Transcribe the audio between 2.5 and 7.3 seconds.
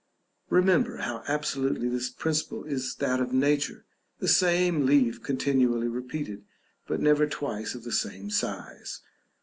is that of nature; the same leaf continually repeated, but never